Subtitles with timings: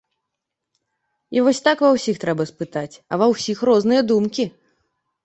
[1.35, 4.45] І вось так ва ўсіх трэба спытаць, а ва ўсіх розныя думкі.